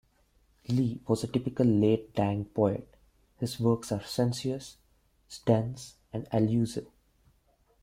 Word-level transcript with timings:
Li 0.67 0.99
was 1.07 1.23
a 1.23 1.27
typical 1.27 1.63
Late 1.67 2.15
Tang 2.15 2.45
poet: 2.45 2.89
his 3.37 3.59
works 3.59 3.91
are 3.91 4.01
sensuous, 4.01 4.77
dense 5.45 5.97
and 6.11 6.27
allusive. 6.31 6.87